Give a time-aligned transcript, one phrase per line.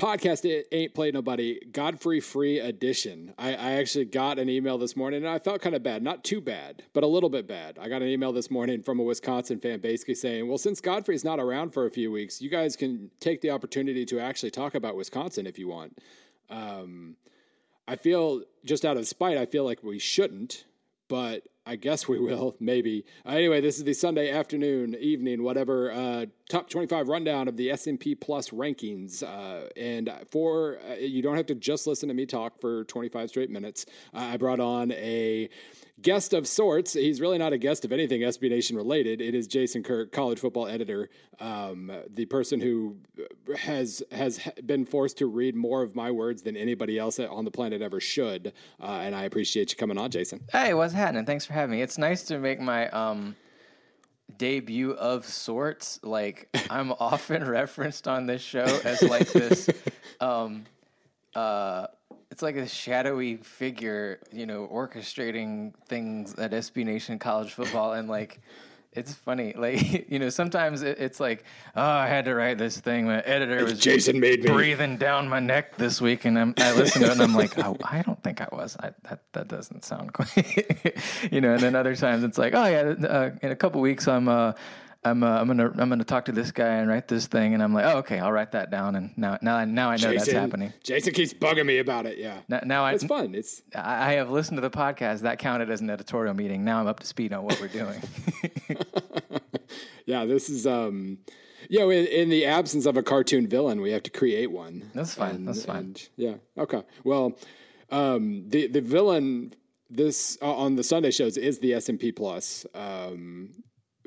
[0.00, 3.34] podcast it ain't played nobody godfrey free edition.
[3.38, 6.24] I, I, actually got an email this morning and i felt kind of bad not
[6.24, 7.78] too bad but a little bit bad.
[7.78, 11.24] I got an email this morning from a wisconsin fan basically saying well since godfrey's
[11.24, 14.74] not around for a few weeks you guys can take the opportunity to actually talk
[14.74, 15.98] about wisconsin if you want.
[16.48, 17.16] Um,
[17.86, 20.64] i feel just out of spite i feel like we shouldn't
[21.08, 23.04] but I guess we will, maybe.
[23.24, 27.70] Uh, anyway, this is the Sunday afternoon, evening, whatever, uh, top 25 rundown of the
[27.70, 29.22] S&P Plus rankings.
[29.22, 33.28] Uh, and for, uh, you don't have to just listen to me talk for 25
[33.28, 33.86] straight minutes.
[34.12, 35.48] Uh, I brought on a
[36.02, 36.92] guest of sorts.
[36.92, 39.20] He's really not a guest of anything SB Nation related.
[39.20, 42.96] It is Jason Kirk, college football editor, um, the person who
[43.56, 47.50] has has been forced to read more of my words than anybody else on the
[47.50, 48.52] planet ever should.
[48.80, 50.40] Uh, and I appreciate you coming on, Jason.
[50.52, 51.24] Hey, what's happening?
[51.24, 51.82] Thanks for having me.
[51.82, 53.36] It's nice to make my um,
[54.38, 56.00] debut of sorts.
[56.02, 59.68] Like I'm often referenced on this show as like this.
[60.22, 60.66] Um,
[61.34, 61.86] uh,
[62.30, 68.08] it's like a shadowy figure, you know, orchestrating things at SB Nation college football, and
[68.08, 68.40] like,
[68.92, 69.54] it's funny.
[69.60, 71.44] Like, you know, sometimes it, it's like,
[71.76, 73.06] oh, I had to write this thing.
[73.06, 76.72] My editor was Jason made me breathing down my neck this week, and I'm, I
[76.72, 78.76] listened to it, and I'm like, oh, I don't think I was.
[78.80, 80.96] I, that that doesn't sound quite,
[81.30, 81.52] you know.
[81.54, 84.28] And then other times it's like, oh yeah, uh, in a couple weeks I'm.
[84.28, 84.52] Uh,
[85.02, 87.62] I'm uh, I'm gonna I'm gonna talk to this guy and write this thing, and
[87.62, 90.16] I'm like, oh, okay, I'll write that down, and now now now I know Jason,
[90.16, 90.72] that's happening.
[90.82, 92.18] Jason keeps bugging me about it.
[92.18, 92.40] Yeah.
[92.48, 93.34] Now, now I, it's fun.
[93.34, 95.20] It's I, I have listened to the podcast.
[95.20, 96.64] That counted as an editorial meeting.
[96.64, 98.02] Now I'm up to speed on what we're doing.
[100.06, 101.18] yeah, this is um,
[101.70, 104.90] you know, in, in, the absence of a cartoon villain, we have to create one.
[104.92, 105.36] That's fine.
[105.36, 105.76] And, That's fine.
[105.76, 106.34] And, yeah.
[106.58, 106.82] Okay.
[107.04, 107.38] Well,
[107.90, 109.54] um, the the villain
[109.88, 112.66] this uh, on the Sunday shows is the S and P Plus.
[112.74, 113.50] Um,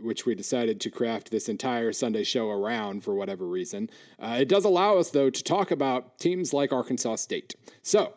[0.01, 3.89] which we decided to craft this entire Sunday show around for whatever reason.
[4.19, 7.55] Uh, it does allow us, though, to talk about teams like Arkansas State.
[7.81, 8.13] So,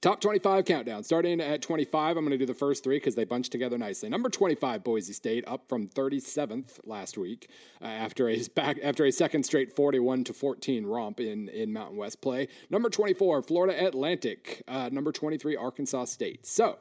[0.00, 1.04] top 25 countdown.
[1.04, 4.08] Starting at 25, I'm going to do the first three because they bunch together nicely.
[4.08, 7.48] Number 25, Boise State, up from 37th last week
[7.80, 11.96] uh, after a back after a second straight 41 to 14 romp in in Mountain
[11.96, 12.48] West play.
[12.68, 14.62] Number 24, Florida Atlantic.
[14.68, 16.46] Uh, number 23, Arkansas State.
[16.46, 16.78] So.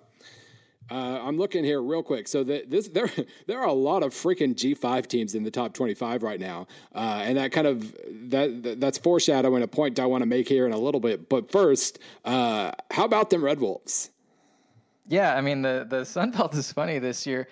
[0.90, 2.28] Uh, I'm looking here real quick.
[2.28, 3.10] So the, this there
[3.48, 7.22] there are a lot of freaking G5 teams in the top 25 right now, uh,
[7.24, 7.96] and that kind of
[8.30, 11.30] that that's foreshadowing a point I want to make here in a little bit.
[11.30, 14.10] But first, uh, how about them Red Wolves?
[15.08, 17.48] Yeah, I mean the the Sun Belt is funny this year.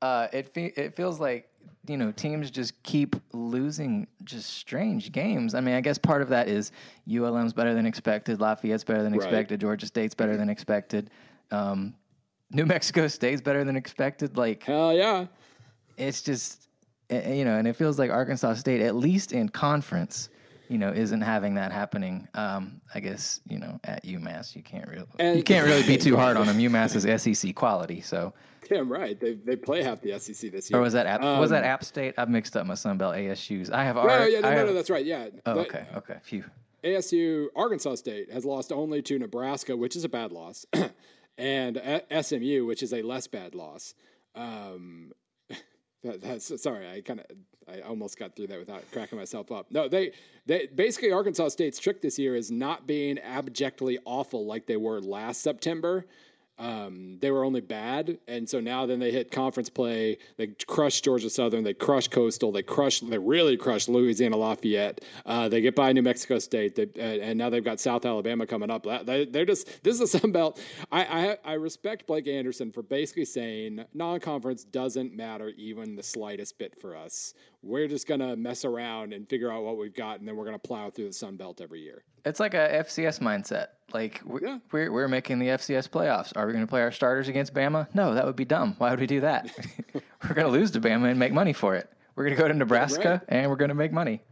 [0.00, 1.48] Uh, it fe- it feels like
[1.86, 5.54] you know teams just keep losing just strange games.
[5.54, 6.72] I mean, I guess part of that is
[7.10, 9.60] ULM's better than expected, Lafayette's better than expected, right.
[9.60, 11.10] Georgia State's better than expected.
[11.50, 11.94] Um,
[12.52, 14.36] New Mexico State's better than expected.
[14.36, 15.26] Like hell yeah,
[15.96, 16.68] it's just
[17.10, 20.28] eh, eh, you know, and it feels like Arkansas State, at least in conference,
[20.68, 22.28] you know, isn't having that happening.
[22.34, 25.96] Um, I guess you know at UMass you can't really and, you can't really be
[25.96, 26.58] too hard on them.
[26.58, 28.32] UMass is SEC quality, so.
[28.68, 30.78] Damn right, they they play half the SEC this year.
[30.78, 32.14] Or was that App, um, was that um, App State?
[32.16, 33.70] I've mixed up my Sun Belt ASU's.
[33.70, 33.96] I have.
[33.96, 35.04] No, our, yeah, no, no, no, that's right.
[35.04, 35.28] Yeah.
[35.44, 36.44] Oh, okay, okay, phew.
[36.84, 40.64] ASU, Arkansas State has lost only to Nebraska, which is a bad loss.
[41.42, 43.94] and SMU, which is a less bad loss.
[44.36, 45.12] Um,
[46.04, 47.26] that, that's sorry, I kind of
[47.68, 49.70] I almost got through that without cracking myself up.
[49.70, 50.12] No, they
[50.46, 55.00] they basically Arkansas State's trick this year is not being abjectly awful like they were
[55.00, 56.06] last September.
[56.62, 60.18] Um, they were only bad, and so now then they hit conference play.
[60.36, 61.64] They crushed Georgia Southern.
[61.64, 62.52] They crushed Coastal.
[62.52, 63.10] They crushed.
[63.10, 65.00] They really crushed Louisiana Lafayette.
[65.26, 68.46] Uh, they get by New Mexico State, they, uh, and now they've got South Alabama
[68.46, 68.84] coming up.
[68.84, 70.60] They, are just this is a Sun Belt.
[70.92, 76.58] I, I I respect Blake Anderson for basically saying non-conference doesn't matter even the slightest
[76.58, 77.34] bit for us.
[77.62, 80.58] We're just gonna mess around and figure out what we've got, and then we're gonna
[80.58, 82.04] plow through the Sun Belt every year.
[82.24, 83.68] It's like a FCS mindset.
[83.92, 84.58] Like we're, yeah.
[84.70, 86.32] we're, we're making the FCS playoffs.
[86.36, 87.88] Are we going to play our starters against Bama?
[87.94, 88.74] No, that would be dumb.
[88.78, 89.50] Why would we do that?
[89.94, 91.90] we're going to lose to Bama and make money for it.
[92.14, 93.20] We're going to go to Nebraska right.
[93.28, 94.22] and we're going to make money.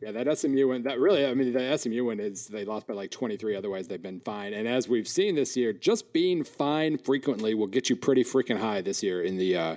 [0.00, 2.94] Yeah, that SMU one, that really, I mean, the SMU one is they lost by
[2.94, 3.56] like 23.
[3.56, 4.52] Otherwise, they've been fine.
[4.52, 8.58] And as we've seen this year, just being fine frequently will get you pretty freaking
[8.58, 9.76] high this year in the, uh,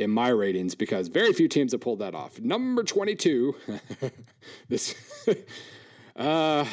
[0.00, 2.40] in my ratings because very few teams have pulled that off.
[2.40, 3.54] Number 22,
[4.68, 4.94] this,
[6.16, 6.64] uh,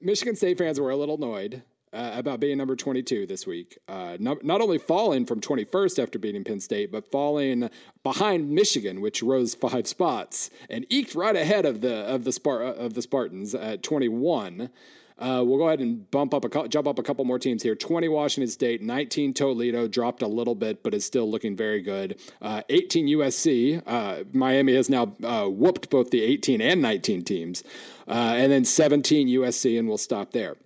[0.00, 1.62] Michigan State fans were a little annoyed
[1.92, 3.78] uh, about being number 22 this week.
[3.86, 7.68] Uh, not, not only falling from 21st after beating Penn State, but falling
[8.02, 12.62] behind Michigan, which rose five spots and eked right ahead of the of the Spar-
[12.62, 14.70] of the Spartans at 21.
[15.16, 17.76] Uh, we'll go ahead and bump up a jump up a couple more teams here.
[17.76, 22.20] 20 Washington State, 19 Toledo, dropped a little bit, but is still looking very good.
[22.42, 23.82] Uh, 18 USC.
[23.86, 27.62] Uh, Miami has now uh, whooped both the 18 and 19 teams,
[28.08, 30.56] uh, and then 17 USC, and we'll stop there.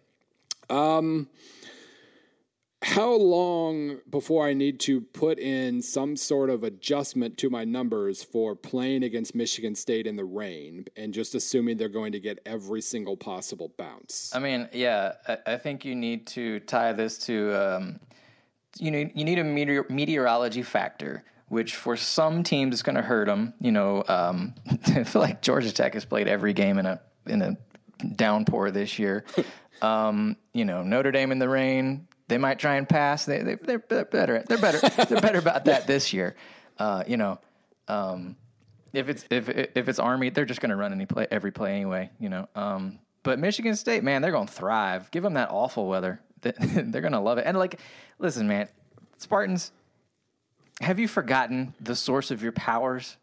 [0.70, 1.28] Um,
[2.82, 8.22] how long before I need to put in some sort of adjustment to my numbers
[8.22, 12.38] for playing against Michigan State in the rain and just assuming they're going to get
[12.46, 14.30] every single possible bounce?
[14.32, 18.00] I mean, yeah, I, I think you need to tie this to um,
[18.78, 21.24] you need you need a meteor, meteorology factor.
[21.48, 23.54] Which for some teams is going to hurt them.
[23.58, 24.54] You know, um,
[24.88, 27.56] I feel like Georgia Tech has played every game in a in a
[28.14, 29.24] downpour this year.
[29.80, 33.24] Um, you know, Notre Dame in the rain, they might try and pass.
[33.24, 34.44] They, they they're, they're better.
[34.46, 34.80] They're better.
[35.06, 36.36] they're better about that this year.
[36.78, 37.38] Uh, you know,
[37.88, 38.36] um,
[38.92, 41.74] if it's if if it's Army, they're just going to run any play every play
[41.74, 42.10] anyway.
[42.20, 45.10] You know, um, but Michigan State, man, they're going to thrive.
[45.10, 46.20] Give them that awful weather.
[46.40, 47.46] they're going to love it.
[47.46, 47.80] And like,
[48.18, 48.68] listen, man,
[49.16, 49.72] Spartans,
[50.80, 53.16] have you forgotten the source of your powers?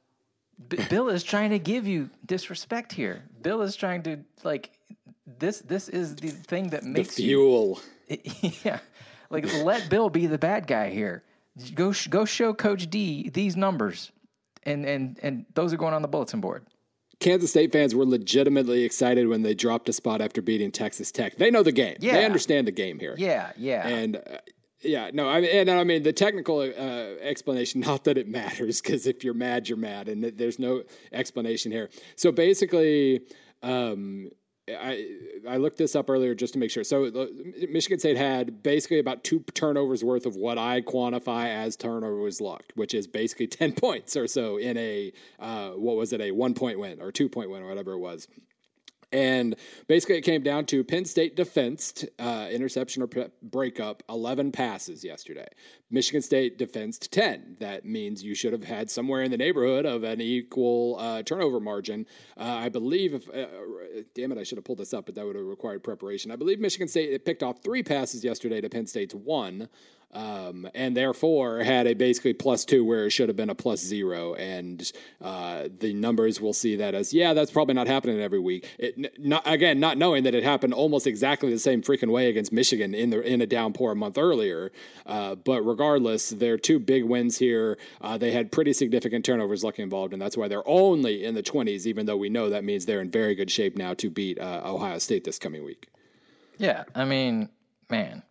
[0.69, 3.24] B- Bill is trying to give you disrespect here.
[3.42, 4.72] Bill is trying to like
[5.40, 5.60] this.
[5.60, 7.80] This is the thing that makes the fuel.
[7.81, 7.92] You,
[8.63, 8.80] yeah,
[9.30, 11.24] like let Bill be the bad guy here.
[11.74, 14.12] Go go show Coach D these numbers,
[14.63, 16.66] and and and those are going on the bulletin board.
[17.19, 21.38] Kansas State fans were legitimately excited when they dropped a spot after beating Texas Tech.
[21.38, 21.96] They know the game.
[22.00, 22.13] Yeah.
[22.13, 23.16] They understand the game here.
[23.18, 23.88] Yeah, yeah.
[23.88, 24.38] And uh,
[24.81, 27.81] yeah, no, I mean, and I mean the technical uh, explanation.
[27.86, 31.90] Not that it matters, because if you're mad, you're mad, and there's no explanation here.
[32.16, 33.22] So basically,
[33.63, 34.30] um,
[34.68, 35.06] I
[35.48, 36.84] I looked this up earlier just to make sure.
[36.84, 37.12] So
[37.70, 42.64] Michigan State had basically about two turnovers worth of what I quantify as turnovers luck,
[42.76, 46.54] which is basically ten points or so in a uh, what was it a one
[46.54, 48.28] point win or two point win or whatever it was.
[49.12, 49.56] And
[49.88, 55.04] basically, it came down to Penn State defensed uh, interception or pre- breakup 11 passes
[55.04, 55.48] yesterday.
[55.90, 57.57] Michigan State defensed 10.
[57.60, 61.60] That means you should have had somewhere in the neighborhood of an equal uh, turnover
[61.60, 62.06] margin.
[62.38, 63.46] Uh, I believe, if, uh,
[64.13, 66.31] damn it, I should have pulled this up, but that would have required preparation.
[66.31, 69.69] I believe Michigan State picked off three passes yesterday to Penn State's one
[70.13, 73.81] um, and therefore had a basically plus two where it should have been a plus
[73.81, 74.34] zero.
[74.36, 74.92] And
[75.22, 78.68] uh, the numbers will see that as yeah, that's probably not happening every week.
[78.80, 82.52] It, not, again, not knowing that it happened almost exactly the same freaking way against
[82.52, 84.72] Michigan in the in a downpour a month earlier.
[85.06, 87.78] Uh, but regardless, they're two big wins here.
[88.02, 91.44] Uh, they had pretty significant turnovers lucky involved, and that's why they're only in the
[91.44, 91.86] 20s.
[91.86, 94.62] Even though we know that means they're in very good shape now to beat uh,
[94.63, 95.88] Ohio State this coming week.
[96.57, 97.50] Yeah, I mean,
[97.90, 98.24] man,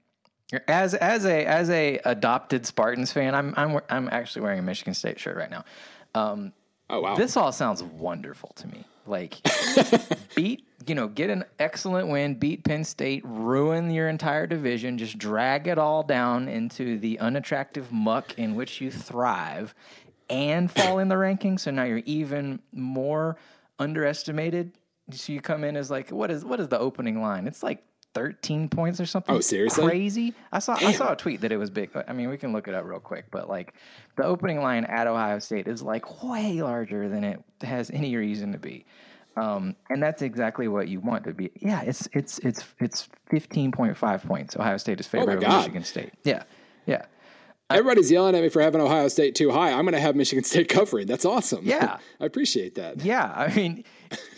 [0.68, 4.94] as as a as a adopted Spartans fan, I'm I'm I'm actually wearing a Michigan
[4.94, 5.64] State shirt right now.
[6.14, 6.52] Um,
[6.90, 7.16] oh wow!
[7.16, 8.84] This all sounds wonderful to me.
[9.06, 9.36] Like
[10.34, 15.18] beat, you know, get an excellent win, beat Penn State, ruin your entire division, just
[15.18, 19.74] drag it all down into the unattractive muck in which you thrive,
[20.30, 21.60] and fall in the rankings.
[21.60, 23.36] So now you're even more
[23.78, 24.72] underestimated.
[25.10, 27.46] So you come in as like, what is what is the opening line?
[27.46, 27.82] It's like
[28.14, 29.34] 13 points or something.
[29.34, 29.84] Oh, seriously?
[29.84, 30.34] Crazy.
[30.52, 30.88] I saw Damn.
[30.88, 31.90] I saw a tweet that it was big.
[32.08, 33.74] I mean, we can look it up real quick, but like
[34.16, 38.52] the opening line at Ohio State is like way larger than it has any reason
[38.52, 38.86] to be.
[39.36, 41.50] Um, and that's exactly what you want to be.
[41.60, 44.56] Yeah, it's it's it's it's 15.5 points.
[44.56, 46.12] Ohio State is favored oh over Michigan State.
[46.22, 46.44] Yeah.
[46.86, 47.06] Yeah.
[47.70, 49.72] Everybody's yelling at me for having Ohio State too high.
[49.72, 51.06] I'm going to have Michigan State covering.
[51.06, 51.64] That's awesome.
[51.64, 53.04] Yeah, I appreciate that.
[53.04, 53.84] Yeah, I mean,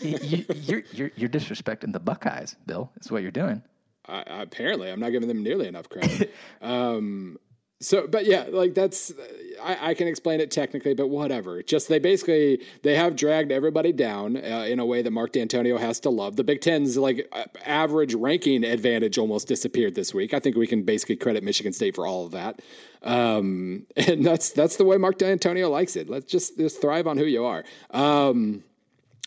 [0.01, 2.91] you, are you're, you're you're disrespecting the Buckeyes, Bill.
[2.95, 3.63] That's what you're doing.
[4.07, 6.33] I, apparently, I'm not giving them nearly enough credit.
[6.61, 7.37] um,
[7.79, 9.13] so, but yeah, like that's
[9.61, 11.61] I, I, can explain it technically, but whatever.
[11.61, 15.79] Just they basically they have dragged everybody down uh, in a way that Mark Dantonio
[15.79, 16.37] has to love.
[16.37, 17.31] The Big Ten's like
[17.63, 20.33] average ranking advantage almost disappeared this week.
[20.33, 22.61] I think we can basically credit Michigan State for all of that,
[23.03, 26.09] um, and that's that's the way Mark Dantonio likes it.
[26.09, 27.63] Let's just just thrive on who you are.
[27.91, 28.63] Um,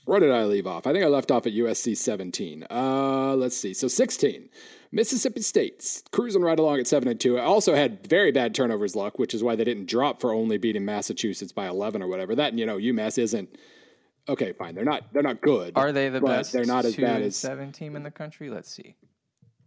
[0.06, 0.88] where did I leave off?
[0.88, 2.66] I think I left off at USC 17.
[2.68, 3.72] Uh, let's see.
[3.72, 4.48] So 16.
[4.92, 7.38] Mississippi State's cruising right along at 7 and 2.
[7.38, 10.84] Also had very bad turnovers luck, which is why they didn't drop for only beating
[10.84, 12.34] Massachusetts by 11 or whatever.
[12.34, 13.56] That, you know, UMass isn't
[14.28, 14.74] Okay, fine.
[14.74, 15.72] They're not they're not good.
[15.76, 16.52] Are they the best?
[16.52, 18.48] They're not as bad as 7 team in the country.
[18.48, 18.94] Let's see.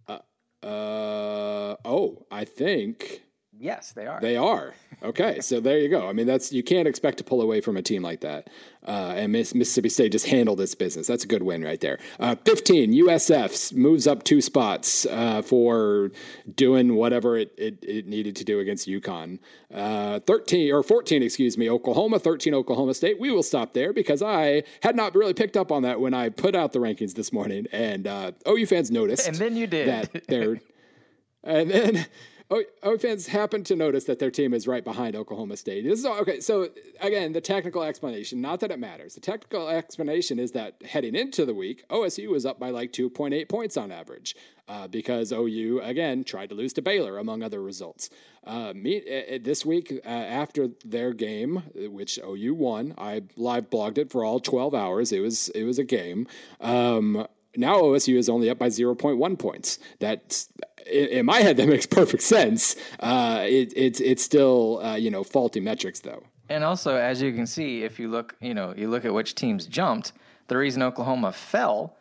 [0.07, 0.19] Uh,
[0.65, 3.23] uh oh, I think
[3.63, 4.19] Yes, they are.
[4.19, 4.73] They are.
[5.03, 6.09] Okay, so there you go.
[6.09, 8.49] I mean, that's you can't expect to pull away from a team like that.
[8.85, 11.07] Uh, and Miss, Mississippi State just handled this business.
[11.07, 11.97] That's a good win right there.
[12.19, 16.11] Uh, 15, USF moves up two spots uh, for
[16.55, 19.39] doing whatever it, it, it, needed to do against UConn.
[19.73, 23.17] Uh, 13 or 14, excuse me, Oklahoma, 13 Oklahoma State.
[23.17, 26.27] We will stop there because I had not really picked up on that when I
[26.27, 29.25] put out the rankings this morning, and uh, OU fans noticed.
[29.25, 30.59] And then you did that they're,
[31.45, 32.05] and then.
[32.51, 35.83] OU fans happen to notice that their team is right behind Oklahoma State.
[35.83, 36.39] This is okay.
[36.39, 36.69] So
[36.99, 39.15] again, the technical explanation, not that it matters.
[39.15, 43.47] The technical explanation is that heading into the week, OSU was up by like 2.8
[43.49, 44.35] points on average
[44.67, 48.09] uh, because OU again tried to lose to Baylor, among other results.
[48.45, 53.97] Uh, me, uh, this week uh, after their game, which OU won, I live blogged
[53.97, 55.11] it for all 12 hours.
[55.11, 56.27] It was it was a game.
[56.59, 59.79] Um, now OSU is only up by 0.1 points.
[59.99, 60.49] That's
[60.91, 62.75] in, my head that makes perfect sense.
[62.99, 66.23] Uh, it, it's it's still uh, you know faulty metrics though.
[66.49, 69.35] And also, as you can see, if you look, you know, you look at which
[69.35, 70.13] teams jumped.
[70.49, 71.95] The reason Oklahoma fell,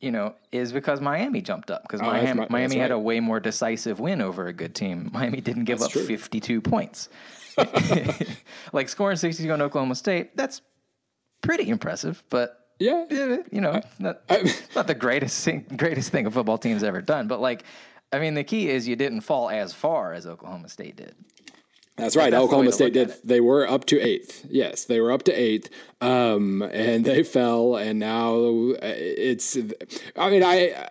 [0.00, 2.82] you know, is because Miami jumped up because oh, Miami, Miami right.
[2.82, 5.10] had a way more decisive win over a good team.
[5.12, 6.06] Miami didn't give that's up true.
[6.06, 7.08] 52 points.
[8.72, 10.60] like scoring 62 on Oklahoma State, that's
[11.40, 13.04] pretty impressive, but yeah,
[13.52, 14.22] you know, not,
[14.74, 17.28] not the greatest thing, greatest thing a football team's ever done.
[17.28, 17.64] But like,
[18.12, 21.14] I mean, the key is you didn't fall as far as Oklahoma State did.
[21.96, 22.30] That's right.
[22.30, 23.14] That's Oklahoma State did.
[23.22, 24.46] They were up to eighth.
[24.48, 25.68] Yes, they were up to eighth,
[26.00, 27.76] um, and they fell.
[27.76, 28.34] And now
[28.80, 29.58] it's.
[30.16, 30.88] I mean, I.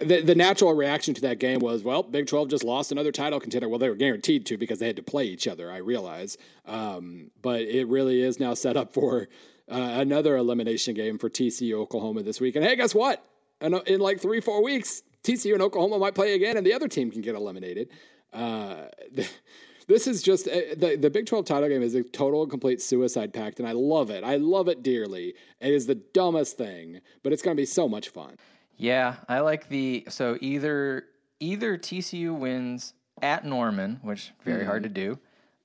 [0.00, 3.38] The, the natural reaction to that game was, well, Big 12 just lost another title
[3.38, 3.68] contender.
[3.68, 6.36] Well, they were guaranteed to because they had to play each other, I realize.
[6.66, 9.28] Um, but it really is now set up for
[9.70, 12.56] uh, another elimination game for TCU Oklahoma this week.
[12.56, 13.24] And hey, guess what?
[13.60, 16.88] In, in like three, four weeks, TCU and Oklahoma might play again, and the other
[16.88, 17.88] team can get eliminated.
[18.32, 18.86] Uh,
[19.86, 22.82] this is just uh, the the Big Twelve title game is a total and complete
[22.82, 24.24] suicide pact, and I love it.
[24.24, 25.34] I love it dearly.
[25.60, 28.36] It is the dumbest thing, but it's going to be so much fun.
[28.76, 31.04] Yeah, I like the so either
[31.40, 34.66] either TCU wins at Norman, which very mm-hmm.
[34.66, 35.18] hard to do,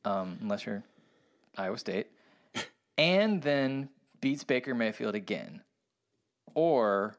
[0.06, 0.84] um, unless you're
[1.58, 2.08] Iowa State,
[3.00, 3.90] and then
[4.20, 5.62] beats Baker Mayfield again,
[6.54, 7.16] or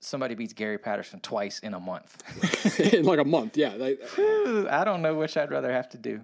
[0.00, 2.22] somebody beats Gary Patterson twice in a month.
[2.92, 3.72] in like a month, yeah.
[4.70, 6.20] I don't know which I'd rather have to do.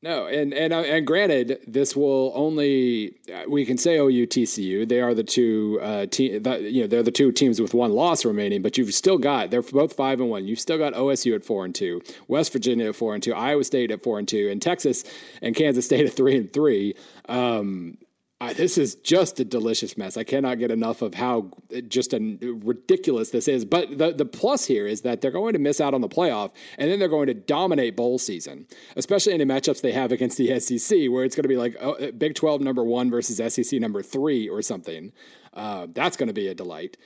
[0.00, 4.88] No, and and uh, and granted, this will only uh, we can say OU TCU.
[4.88, 8.62] They are the two uh, you know they're the two teams with one loss remaining,
[8.62, 10.46] but you've still got they're both five and one.
[10.46, 13.64] You've still got OSU at four and two, West Virginia at four and two, Iowa
[13.64, 15.02] State at four and two, and Texas
[15.42, 16.94] and Kansas State at three and three.
[17.28, 17.98] Um,
[18.40, 20.16] I, this is just a delicious mess.
[20.16, 21.50] I cannot get enough of how
[21.88, 22.18] just a,
[22.62, 23.64] ridiculous this is.
[23.64, 26.52] But the, the plus here is that they're going to miss out on the playoff,
[26.78, 30.60] and then they're going to dominate bowl season, especially any matchups they have against the
[30.60, 34.02] SEC, where it's going to be like oh, Big 12 number one versus SEC number
[34.02, 35.12] three or something.
[35.52, 36.96] Uh, that's going to be a delight.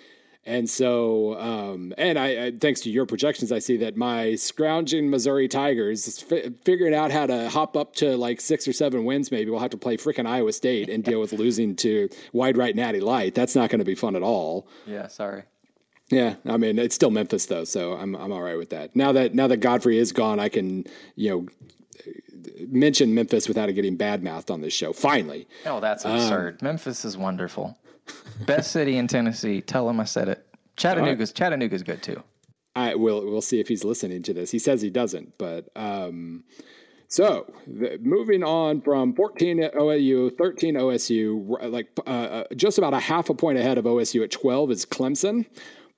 [0.45, 5.09] And so, um, and I, I, thanks to your projections, I see that my scrounging
[5.09, 9.31] Missouri Tigers fi- figuring out how to hop up to like six or seven wins.
[9.31, 12.75] Maybe we'll have to play freaking Iowa State and deal with losing to wide right
[12.75, 13.37] Natty Light.
[13.37, 14.67] That's not going to be fun at all.
[14.85, 15.45] Yeah, sorry.
[16.11, 18.95] Yeah, I mean it's still Memphis though, so I'm I'm all right with that.
[18.95, 20.85] Now that now that Godfrey is gone, I can
[21.17, 21.47] you know
[22.69, 24.93] mention Memphis without it getting bad mouthed on this show.
[24.93, 25.49] Finally.
[25.65, 26.61] Oh, that's absurd.
[26.61, 27.79] Um, Memphis is wonderful.
[28.47, 29.61] Best city in Tennessee.
[29.61, 30.47] Tell him I said it.
[30.77, 31.37] Chattanooga's right.
[31.37, 32.23] Chattanooga's good too.
[32.75, 33.25] I will.
[33.25, 34.51] We'll see if he's listening to this.
[34.51, 36.45] He says he doesn't, but um,
[37.09, 42.95] so the, moving on from 14 at OAU, 13 OSU, like uh, uh, just about
[42.95, 45.45] a half a point ahead of OSU at 12 is Clemson.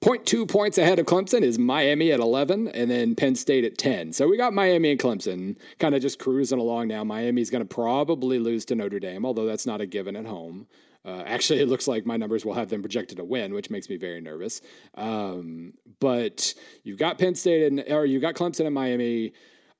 [0.02, 4.12] 0.2 points ahead of Clemson is Miami at 11, and then Penn State at 10.
[4.12, 7.04] So we got Miami and Clemson kind of just cruising along now.
[7.04, 10.66] Miami's going to probably lose to Notre Dame, although that's not a given at home.
[11.04, 13.88] Uh, actually, it looks like my numbers will have them projected to win, which makes
[13.88, 14.60] me very nervous.
[14.94, 19.32] Um, but you've got Penn State and or you've got Clemson and Miami.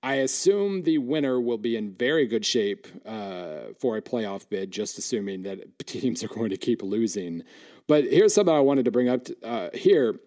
[0.03, 4.71] I assume the winner will be in very good shape uh, for a playoff bid,
[4.71, 7.43] just assuming that teams are going to keep losing.
[7.87, 10.21] But here's something I wanted to bring up uh, here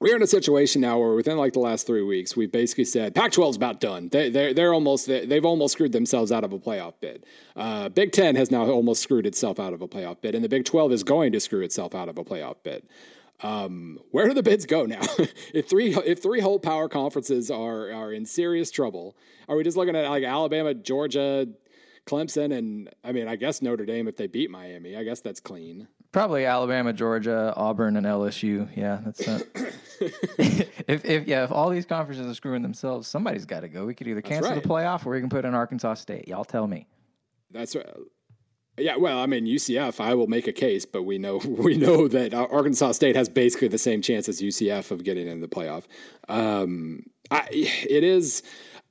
[0.00, 3.14] we're in a situation now where within like the last three weeks, we've basically said
[3.14, 4.08] Pac-12 is about done.
[4.08, 7.26] They, they're they're almost they've almost screwed themselves out of a playoff bid.
[7.54, 10.48] Uh, Big Ten has now almost screwed itself out of a playoff bid, and the
[10.48, 12.88] Big 12 is going to screw itself out of a playoff bid.
[13.42, 15.00] Um, where do the bids go now?
[15.54, 19.16] if three if three whole power conferences are are in serious trouble,
[19.48, 21.46] are we just looking at like Alabama, Georgia,
[22.06, 25.40] Clemson, and I mean I guess Notre Dame if they beat Miami, I guess that's
[25.40, 25.88] clean.
[26.12, 28.68] Probably Alabama, Georgia, Auburn, and LSU.
[28.76, 29.42] Yeah, that's not.
[30.00, 33.86] if if yeah, if all these conferences are screwing themselves, somebody's got to go.
[33.86, 34.62] We could either cancel right.
[34.62, 36.26] the playoff or we can put in Arkansas State.
[36.26, 36.88] Y'all tell me.
[37.52, 37.86] That's right.
[38.76, 40.00] Yeah, well, I mean UCF.
[40.00, 43.68] I will make a case, but we know we know that Arkansas State has basically
[43.68, 45.84] the same chance as UCF of getting in the playoff.
[46.28, 48.42] Um, I, it is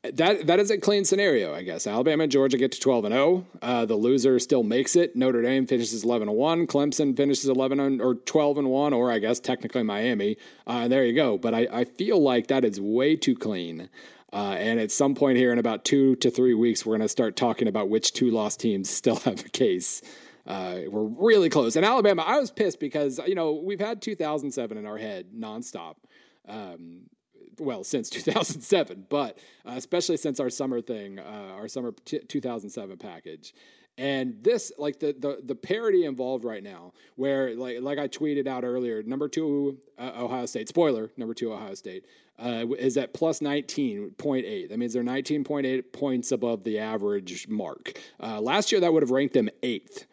[0.03, 1.85] that that is a clean scenario, I guess.
[1.85, 3.45] Alabama and Georgia get to twelve and zero.
[3.61, 5.15] Uh, the loser still makes it.
[5.15, 6.67] Notre Dame finishes eleven and one.
[6.67, 10.37] Clemson finishes eleven and, or twelve and one, or I guess technically Miami.
[10.65, 11.37] Uh, there you go.
[11.37, 13.89] But I, I feel like that is way too clean.
[14.31, 17.09] Uh, and at some point here in about two to three weeks, we're going to
[17.09, 20.01] start talking about which two lost teams still have a case.
[20.47, 21.75] Uh, we're really close.
[21.75, 25.95] And Alabama, I was pissed because you know we've had 2007 in our head nonstop.
[26.47, 27.01] Um,
[27.59, 32.97] well, since 2007, but uh, especially since our summer thing, uh, our summer t- 2007
[32.97, 33.53] package.
[33.97, 38.47] And this, like the, the the parity involved right now, where like like I tweeted
[38.47, 42.05] out earlier, number two uh, Ohio State, spoiler, number two Ohio State
[42.41, 44.69] uh, is at plus 19.8.
[44.69, 47.99] That means they're 19.8 points above the average mark.
[48.21, 50.07] Uh, last year, that would have ranked them eighth.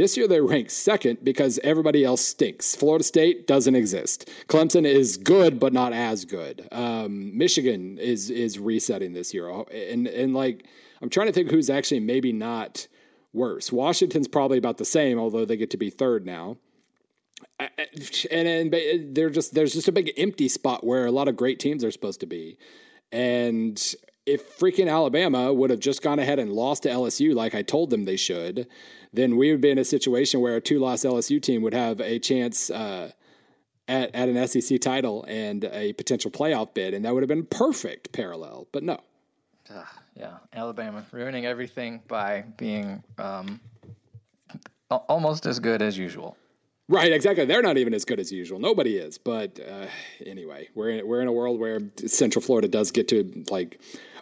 [0.00, 2.74] This year they rank second because everybody else stinks.
[2.74, 4.30] Florida State doesn't exist.
[4.48, 6.66] Clemson is good, but not as good.
[6.72, 10.64] Um, Michigan is is resetting this year, and and like
[11.02, 12.88] I'm trying to think who's actually maybe not
[13.34, 13.70] worse.
[13.70, 16.56] Washington's probably about the same, although they get to be third now.
[18.30, 21.58] And, and they're just there's just a big empty spot where a lot of great
[21.58, 22.56] teams are supposed to be,
[23.12, 23.94] and
[24.26, 27.90] if freaking Alabama would have just gone ahead and lost to LSU like I told
[27.90, 28.66] them they should,
[29.12, 32.00] then we would be in a situation where a two loss LSU team would have
[32.00, 33.10] a chance uh,
[33.88, 36.94] at, at an SEC title and a potential playoff bid.
[36.94, 38.68] And that would have been perfect parallel.
[38.72, 39.00] But no.
[39.68, 39.82] Uh,
[40.16, 40.38] yeah.
[40.52, 43.60] Alabama ruining everything by being um,
[44.90, 46.36] almost as good as usual.
[46.88, 47.44] Right, exactly.
[47.44, 48.58] They're not even as good as usual.
[48.58, 49.16] Nobody is.
[49.16, 49.86] But uh,
[50.26, 53.80] anyway, we're in, we're in a world where Central Florida does get to like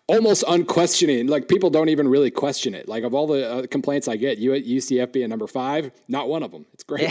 [0.08, 1.28] almost unquestioning.
[1.28, 2.88] Like people don't even really question it.
[2.88, 6.28] Like of all the uh, complaints I get, you at UCF being number five, not
[6.28, 6.66] one of them.
[6.74, 7.02] It's great.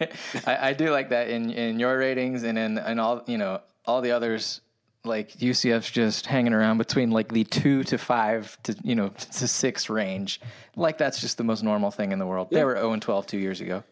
[0.00, 0.06] Yeah.
[0.46, 3.60] I, I, do like that in in your ratings and in and all you know
[3.84, 4.60] all the others.
[5.04, 9.48] Like UCF's just hanging around between like the two to five to you know to
[9.48, 10.40] six range.
[10.76, 12.48] Like that's just the most normal thing in the world.
[12.50, 12.58] Yeah.
[12.58, 13.84] They were zero and 12 two years ago.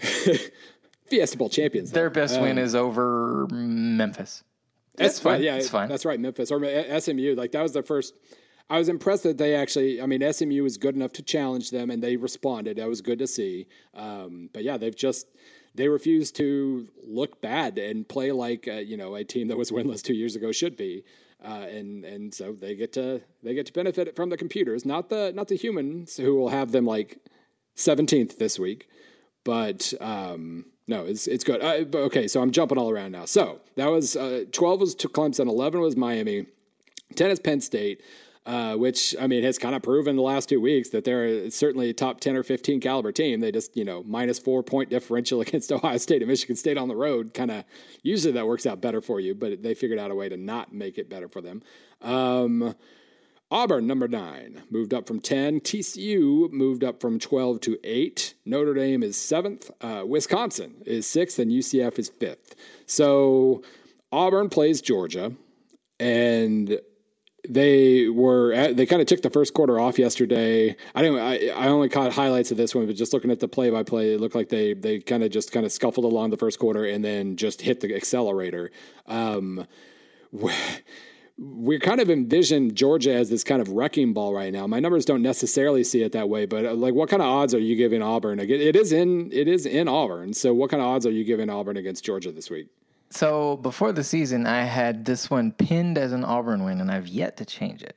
[1.08, 1.90] Fiesta Bowl champions.
[1.90, 2.00] Though.
[2.00, 4.42] Their best um, win is over Memphis.
[4.98, 5.42] That's fine.
[5.42, 5.88] Yeah, it's fine.
[5.88, 6.18] That's right.
[6.18, 6.60] Memphis or
[7.00, 7.34] SMU.
[7.34, 8.14] Like that was the first.
[8.70, 10.00] I was impressed that they actually.
[10.02, 12.76] I mean, SMU was good enough to challenge them, and they responded.
[12.76, 13.66] That was good to see.
[13.94, 15.26] Um, but yeah, they've just
[15.74, 19.70] they refuse to look bad and play like uh, you know a team that was
[19.72, 21.04] winless two years ago should be.
[21.42, 25.08] Uh, and and so they get to they get to benefit from the computers, not
[25.08, 27.18] the not the humans who will have them like
[27.76, 28.88] seventeenth this week.
[29.44, 31.62] But um, no, it's it's good.
[31.62, 33.26] Okay, so I'm jumping all around now.
[33.26, 36.46] So that was uh, 12 was Clemson, 11 was Miami,
[37.14, 38.00] 10 is Penn State.
[38.46, 41.90] Uh, which I mean has kind of proven the last two weeks that they're certainly
[41.90, 43.40] a top ten or fifteen caliber team.
[43.40, 46.88] They just you know minus four point differential against Ohio State and Michigan State on
[46.88, 47.34] the road.
[47.34, 47.64] Kind of
[48.02, 50.72] usually that works out better for you, but they figured out a way to not
[50.72, 51.62] make it better for them.
[52.00, 52.74] Um,
[53.50, 55.60] Auburn, number nine, moved up from 10.
[55.60, 58.34] TCU moved up from 12 to 8.
[58.44, 59.70] Notre Dame is seventh.
[59.80, 62.54] Uh, Wisconsin is sixth, and UCF is fifth.
[62.84, 63.62] So
[64.12, 65.32] Auburn plays Georgia,
[65.98, 66.78] and
[67.48, 70.76] they were at, they kind of took the first quarter off yesterday.
[70.94, 71.18] I didn't.
[71.18, 73.82] I, I only caught highlights of this one, but just looking at the play by
[73.82, 76.58] play, it looked like they they kind of just kind of scuffled along the first
[76.58, 78.70] quarter and then just hit the accelerator.
[79.06, 79.66] Um,
[81.38, 84.66] we kind of envision Georgia as this kind of wrecking ball right now.
[84.66, 87.54] My numbers don't necessarily see it that way, but uh, like, what kind of odds
[87.54, 88.40] are you giving Auburn?
[88.40, 90.34] It is in it is in Auburn.
[90.34, 92.68] So, what kind of odds are you giving Auburn against Georgia this week?
[93.10, 97.08] So before the season, I had this one pinned as an Auburn win, and I've
[97.08, 97.96] yet to change it.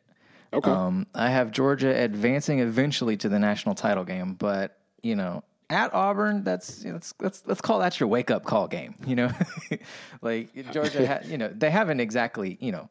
[0.54, 0.70] Okay.
[0.70, 5.94] Um, I have Georgia advancing eventually to the national title game, but you know, at
[5.94, 8.96] Auburn, that's let's let's let's call that your wake up call game.
[9.06, 9.32] You know,
[10.22, 12.90] like Georgia, ha- you know, they haven't exactly you know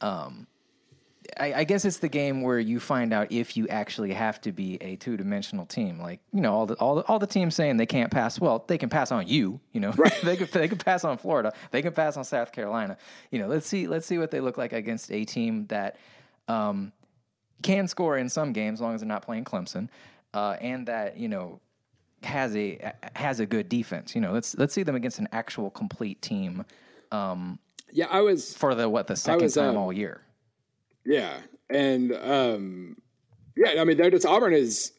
[0.00, 0.46] um,
[1.38, 4.52] I, I, guess it's the game where you find out if you actually have to
[4.52, 5.98] be a two dimensional team.
[6.00, 8.40] Like you know, all the all the all the teams saying they can't pass.
[8.40, 9.60] Well, they can pass on you.
[9.72, 10.14] You know, right.
[10.22, 11.52] they can they can pass on Florida.
[11.70, 12.96] They can pass on South Carolina.
[13.30, 15.96] You know, let's see let's see what they look like against a team that
[16.48, 16.92] um,
[17.62, 19.88] can score in some games, as long as they're not playing Clemson,
[20.34, 21.60] uh, and that you know
[22.22, 24.14] has a has a good defense.
[24.14, 26.64] You know, let's let's see them against an actual complete team.
[27.12, 27.58] Um,
[27.92, 30.22] yeah, I was for the what the second was, time uh, all year.
[31.04, 31.38] Yeah,
[31.70, 32.96] and um,
[33.56, 34.92] yeah, I mean, they're just Auburn is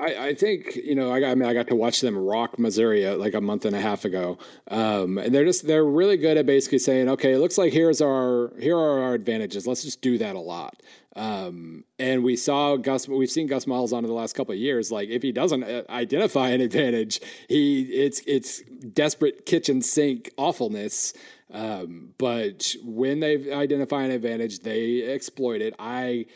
[0.00, 2.58] I, I, think you know I, got, I mean I got to watch them rock
[2.58, 4.38] Missouri uh, like a month and a half ago,
[4.70, 8.00] um, and they're just they're really good at basically saying, okay, it looks like here's
[8.00, 9.66] our here are our advantages.
[9.66, 10.82] Let's just do that a lot.
[11.14, 14.90] Um, and we saw Gus, we've seen Gus Malzahn in the last couple of years.
[14.90, 21.12] Like if he doesn't uh, identify an advantage, he it's it's desperate kitchen sink awfulness.
[21.52, 25.74] Um, but when they identify an advantage, they exploit it.
[25.78, 26.26] I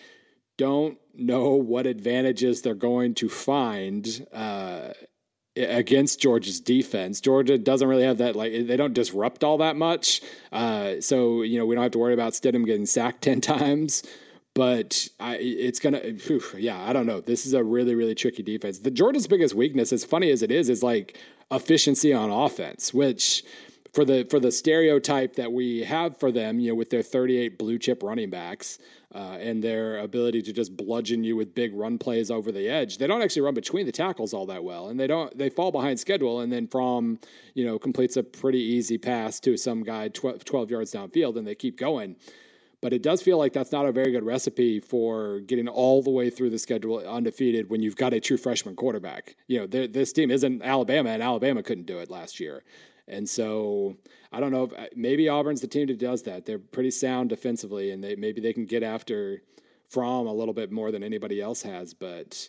[0.58, 4.90] don't know what advantages they're going to find uh,
[5.56, 7.20] against Georgia's defense.
[7.20, 10.20] Georgia doesn't really have that like they don't disrupt all that much,
[10.52, 14.02] uh, so you know we don't have to worry about Stidham getting sacked ten times.
[14.54, 17.20] But I, it's gonna, whew, yeah, I don't know.
[17.20, 18.78] This is a really, really tricky defense.
[18.78, 21.18] The Georgia's biggest weakness, as funny as it is, is like
[21.50, 23.44] efficiency on offense, which
[23.96, 27.58] for the for the stereotype that we have for them, you know, with their 38
[27.58, 28.78] blue chip running backs,
[29.14, 32.98] uh, and their ability to just bludgeon you with big run plays over the edge.
[32.98, 35.36] They don't actually run between the tackles all that well, and they don't.
[35.36, 37.18] They fall behind schedule, and then from
[37.54, 41.46] you know completes a pretty easy pass to some guy 12, 12 yards downfield, and
[41.46, 42.16] they keep going.
[42.82, 46.10] But it does feel like that's not a very good recipe for getting all the
[46.10, 49.36] way through the schedule undefeated when you've got a true freshman quarterback.
[49.48, 52.62] You know, this team isn't Alabama, and Alabama couldn't do it last year.
[53.08, 53.96] And so
[54.32, 56.44] I don't know if uh, maybe Auburn's the team that does that.
[56.44, 59.42] They're pretty sound defensively, and they maybe they can get after
[59.88, 61.94] Fromm a little bit more than anybody else has.
[61.94, 62.48] But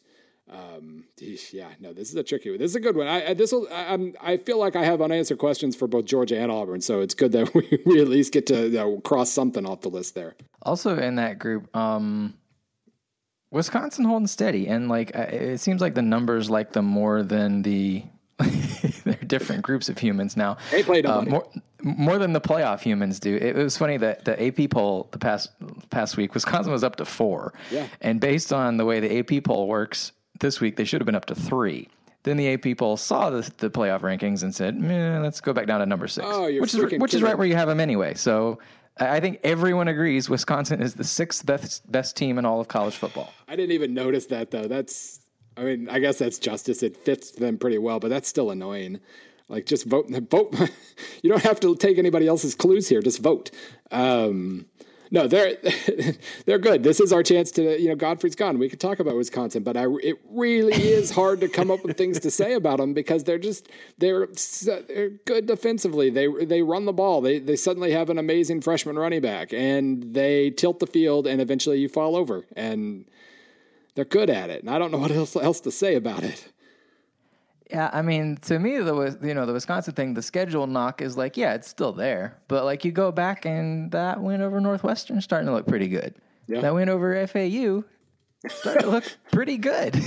[0.52, 2.60] um, yeah, no, this is a tricky one.
[2.60, 3.08] This is a good one.
[3.08, 3.68] I, I this will.
[3.72, 7.14] I, I feel like I have unanswered questions for both Georgia and Auburn, so it's
[7.14, 10.16] good that we, we at least get to you know, cross something off the list
[10.16, 10.36] there.
[10.64, 12.34] Also in that group, um,
[13.52, 18.04] Wisconsin holding steady, and like it seems like the numbers like them more than the
[19.04, 20.58] they're different groups of humans now.
[20.70, 21.48] They played uh, more,
[21.82, 23.36] more than the playoff humans do.
[23.36, 25.50] It, it, was funny that the AP poll the past
[25.90, 27.54] past week, Wisconsin was up to four.
[27.72, 27.88] Yeah.
[28.02, 31.16] And based on the way the AP poll works this week, they should have been
[31.16, 31.90] up to three.
[32.24, 34.80] Then the AP poll saw the, the playoff rankings and said,
[35.24, 37.56] let's go back down to number six, oh, which is which is right where you
[37.56, 38.14] have them anyway.
[38.14, 38.60] So
[39.00, 42.96] I think everyone agrees Wisconsin is the sixth best, best team in all of college
[42.96, 43.34] football.
[43.48, 44.68] I didn't even notice that though.
[44.68, 45.22] That's
[45.58, 46.84] I mean, I guess that's justice.
[46.84, 49.00] It fits them pretty well, but that's still annoying.
[49.50, 50.10] Like, just vote.
[50.30, 50.54] Vote.
[51.24, 53.02] you don't have to take anybody else's clues here.
[53.02, 53.50] Just vote.
[53.92, 54.66] Um,
[55.10, 55.56] no, they're
[56.46, 56.84] they're good.
[56.84, 58.60] This is our chance to, you know, Godfrey's gone.
[58.60, 61.98] We could talk about Wisconsin, but I, it really is hard to come up with
[61.98, 64.28] things to say about them because they're just they're
[64.88, 66.10] they're good defensively.
[66.10, 67.22] They they run the ball.
[67.22, 71.42] They they suddenly have an amazing freshman running back, and they tilt the field, and
[71.42, 72.46] eventually you fall over.
[72.56, 73.06] And
[73.98, 76.54] they're good at it, and I don't know what else, else to say about it.
[77.72, 81.18] Yeah, I mean, to me, the you know the Wisconsin thing, the schedule knock is
[81.18, 85.20] like, yeah, it's still there, but like you go back and that win over Northwestern
[85.20, 86.14] starting to look pretty good.
[86.46, 86.62] Yeah.
[86.62, 87.84] That win over FAU
[88.48, 90.00] starting to look pretty good.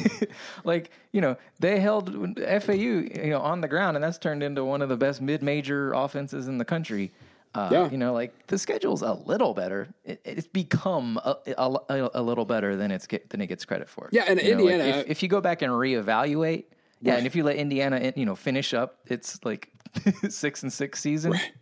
[0.65, 4.65] like you know they held FAU you know on the ground, and that's turned into
[4.65, 7.11] one of the best mid-major offenses in the country.
[7.53, 7.91] Uh, yeah.
[7.91, 9.89] You know, like the schedule's a little better.
[10.05, 13.89] It, it's become a, a, a, little better than it's get, than it gets credit
[13.89, 14.09] for.
[14.13, 14.85] Yeah, and you Indiana.
[14.85, 16.67] Know, like if, if, you go back and reevaluate,
[17.01, 17.19] yeah, right.
[17.19, 19.69] and if you let Indiana, you know, finish up its like
[20.29, 21.53] six and six season, right.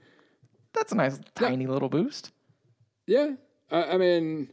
[0.75, 1.71] that's a nice tiny yeah.
[1.71, 2.33] little boost.
[3.07, 3.33] Yeah,
[3.71, 4.51] uh, I mean,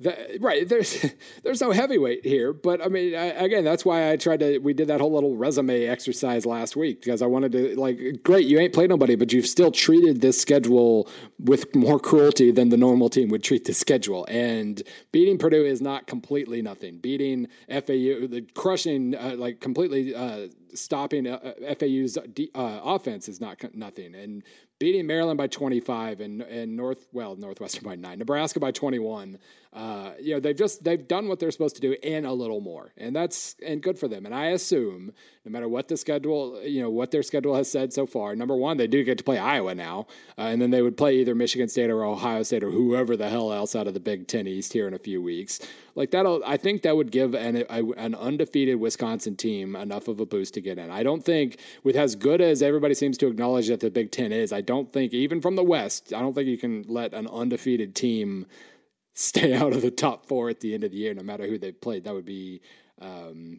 [0.00, 1.06] that, right there's
[1.42, 4.74] there's no heavyweight here but i mean I, again that's why i tried to we
[4.74, 8.58] did that whole little resume exercise last week because i wanted to like great you
[8.58, 13.08] ain't played nobody but you've still treated this schedule with more cruelty than the normal
[13.08, 14.82] team would treat this schedule and
[15.12, 16.98] beating purdue is not completely nothing.
[16.98, 23.62] Beating fau the crushing uh, like completely uh, stopping uh, fau's uh, offense is not
[23.74, 24.42] nothing and
[24.78, 29.38] beating Maryland by 25 and and North well Northwestern by nine, Nebraska by 21.
[29.72, 32.60] Uh, you know they've just they've done what they're supposed to do and a little
[32.60, 34.24] more, and that's and good for them.
[34.24, 35.12] And I assume
[35.44, 38.34] no matter what the schedule, you know what their schedule has said so far.
[38.34, 40.06] Number one, they do get to play Iowa now,
[40.38, 43.28] uh, and then they would play either Michigan State or Ohio State or whoever the
[43.28, 45.60] hell else out of the Big Ten East here in a few weeks.
[45.96, 50.20] Like that'll I think that would give an a, an undefeated Wisconsin team enough of
[50.20, 50.90] a boost to get in.
[50.90, 54.30] I don't think with as good as everybody seems to acknowledge that the Big Ten
[54.30, 54.52] is.
[54.52, 57.94] I don't think, even from the West, I don't think you can let an undefeated
[57.94, 58.46] team
[59.14, 61.58] stay out of the top four at the end of the year, no matter who
[61.58, 62.04] they played.
[62.04, 62.60] That would be
[63.00, 63.58] um,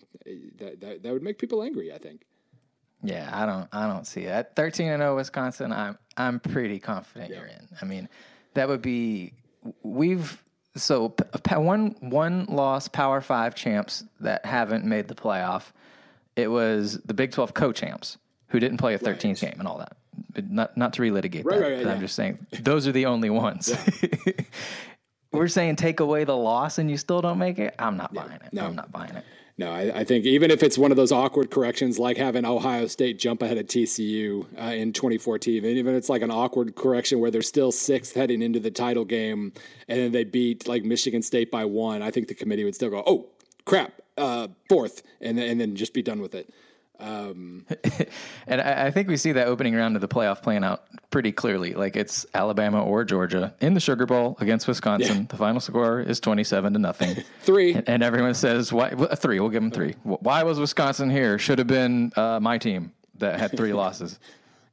[0.59, 1.91] that, that that would make people angry.
[1.91, 2.21] I think.
[3.01, 4.55] Yeah, I don't I don't see that.
[4.55, 5.71] Thirteen and zero oh Wisconsin.
[5.71, 7.37] I'm I'm pretty confident yeah.
[7.37, 7.67] you're in.
[7.81, 8.07] I mean,
[8.53, 9.33] that would be
[9.81, 10.41] we've
[10.77, 11.13] so
[11.53, 15.71] one one loss Power Five champs that haven't made the playoff.
[16.35, 18.17] It was the Big Twelve co-champs
[18.49, 19.39] who didn't play a 13th right.
[19.39, 19.97] game and all that.
[20.49, 21.61] Not not to relitigate right, that.
[21.61, 23.69] Right, right, I'm just saying those are the only ones.
[24.01, 24.33] Yeah.
[25.31, 27.75] We're saying take away the loss and you still don't make it.
[27.77, 28.53] I'm not buying it.
[28.53, 28.65] No.
[28.65, 29.25] I'm not buying it.
[29.59, 32.85] No, I, I, think even if it's one of those awkward corrections, like having Ohio
[32.85, 36.75] State jump ahead of TCU uh, in 2014, and even if it's like an awkward
[36.75, 39.51] correction where they're still sixth heading into the title game,
[39.87, 42.91] and then they beat like Michigan State by one, I think the committee would still
[42.91, 43.29] go, "Oh
[43.65, 46.53] crap, uh, fourth, and and then just be done with it.
[46.99, 47.65] Um,
[48.47, 51.31] and I, I, think we see that opening round of the playoff playing out pretty
[51.31, 51.73] clearly.
[51.73, 55.17] Like it's Alabama or Georgia in the Sugar Bowl against Wisconsin.
[55.17, 55.25] Yeah.
[55.29, 57.23] The final score is twenty-seven to nothing.
[57.41, 59.39] three, and, and, everyone says, "Why three?
[59.39, 59.93] We'll give them three.
[60.03, 61.37] Why was Wisconsin here?
[61.37, 64.19] Should have been uh, my team that had three losses."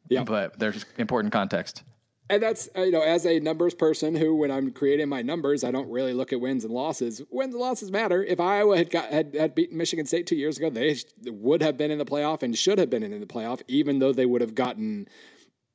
[0.09, 1.83] Yeah, but there's important context
[2.31, 5.65] and that's uh, you know as a numbers person who when i'm creating my numbers
[5.65, 7.23] i don't really look at wins and losses.
[7.31, 10.59] Wins and losses matter if iowa had got had, had beaten michigan state two years
[10.59, 13.63] ago they would have been in the playoff and should have been in the playoff
[13.69, 15.07] even though they would have gotten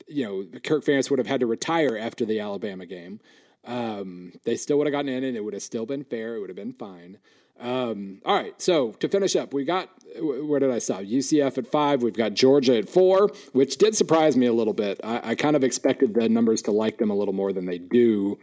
[0.08, 3.20] you know kirk ferentz would have had to retire after the alabama game.
[3.66, 6.36] Um, they still would have gotten in and it would have still been fair.
[6.36, 7.20] It would have been fine
[7.60, 9.90] um, all right, so to finish up, we got
[10.22, 11.02] where did I stop?
[11.02, 12.02] UCF at five.
[12.02, 15.00] We've got Georgia at four, which did surprise me a little bit.
[15.04, 17.78] I, I kind of expected the numbers to like them a little more than they
[17.78, 18.40] do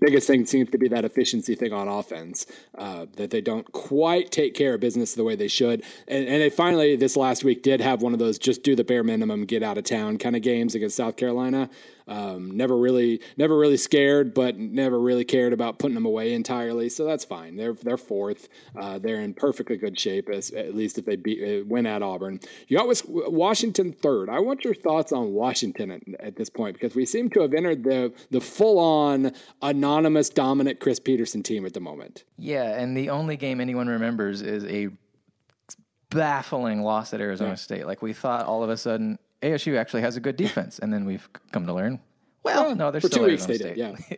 [0.00, 2.46] biggest thing seems to be that efficiency thing on offense
[2.78, 6.40] uh, that they don't quite take care of business the way they should and, and,
[6.40, 9.44] they finally this last week did have one of those just do the bare minimum
[9.44, 11.68] get out of town kind of games against south carolina
[12.06, 16.88] um, never really, never really scared, but never really cared about putting them away entirely.
[16.88, 17.56] So that's fine.
[17.56, 18.48] They're they're fourth.
[18.76, 22.02] Uh, they're in perfectly good shape, as, at least if they beat, uh, win at
[22.02, 22.40] Auburn.
[22.68, 24.28] You got Washington third.
[24.28, 27.54] I want your thoughts on Washington at, at this point because we seem to have
[27.54, 32.24] entered the the full on anonymous dominant Chris Petersen team at the moment.
[32.36, 34.88] Yeah, and the only game anyone remembers is a
[36.10, 37.56] baffling loss at Arizona yeah.
[37.56, 37.86] State.
[37.86, 41.04] Like we thought all of a sudden ASU actually has a good defense, and then
[41.04, 42.00] we've come to learn.
[42.42, 43.76] Well, well no, they're for still two weeks they State.
[43.76, 44.16] did, yeah,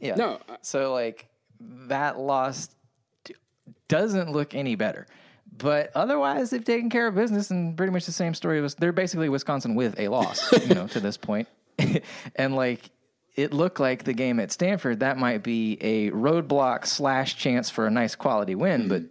[0.00, 0.14] yeah.
[0.14, 1.28] No, so like
[1.60, 2.68] that loss
[3.88, 5.06] doesn't look any better.
[5.58, 8.92] But otherwise, they've taken care of business, and pretty much the same story was they're
[8.92, 11.48] basically Wisconsin with a loss, you know, to this point.
[12.36, 12.90] and like
[13.36, 17.86] it looked like the game at Stanford that might be a roadblock slash chance for
[17.86, 18.88] a nice quality win, mm-hmm.
[18.88, 19.02] but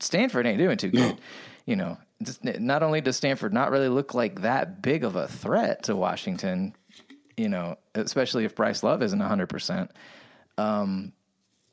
[0.00, 1.00] Stanford ain't doing too good.
[1.14, 1.18] No.
[1.66, 1.98] You know,
[2.42, 6.74] not only does Stanford not really look like that big of a threat to Washington,
[7.36, 9.90] you know, especially if Bryce Love isn't 100%,
[10.58, 11.12] um,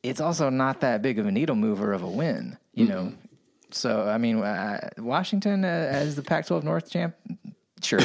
[0.04, 2.94] it's also not that big of a needle mover of a win, you mm-hmm.
[2.94, 3.14] know.
[3.72, 7.16] So, I mean, uh, Washington uh, as the Pac 12 North champ,
[7.82, 8.02] sure.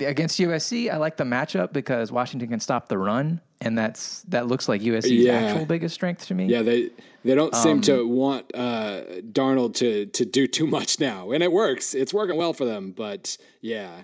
[0.00, 4.46] Against USC, I like the matchup because Washington can stop the run, and that's that
[4.46, 5.32] looks like USC's yeah.
[5.32, 6.46] actual biggest strength to me.
[6.46, 6.90] Yeah, they
[7.24, 11.42] they don't seem um, to want uh, Darnold to to do too much now, and
[11.42, 11.94] it works.
[11.94, 14.02] It's working well for them, but yeah,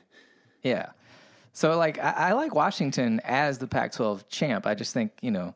[0.65, 0.91] yeah.
[1.53, 4.67] So like I, I like Washington as the Pac-12 champ.
[4.67, 5.55] I just think you know,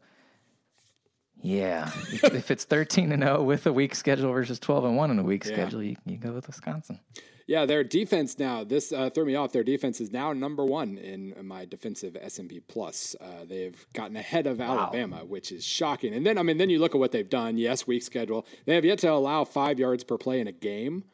[1.40, 5.10] yeah, if, it's thirteen and zero oh with a weak schedule versus twelve and one
[5.10, 5.52] in a weak yeah.
[5.52, 7.00] schedule, you, you go with Wisconsin.
[7.46, 8.64] Yeah, their defense now.
[8.64, 9.52] This uh, threw me off.
[9.52, 13.16] Their defense is now number one in my defensive S&P plus.
[13.20, 14.78] Uh, they've gotten ahead of wow.
[14.78, 16.14] Alabama, which is shocking.
[16.14, 17.56] And then, I mean, then you look at what they've done.
[17.56, 18.46] Yes, week schedule.
[18.66, 21.04] They have yet to allow five yards per play in a game.